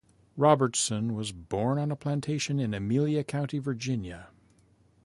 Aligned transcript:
Robertson 0.35 1.13
was 1.13 1.31
born 1.31 1.77
on 1.77 1.91
a 1.91 1.95
plantation 1.95 2.59
in 2.59 2.73
Amelia 2.73 3.23
County, 3.23 3.59
Virginia. 3.59 4.29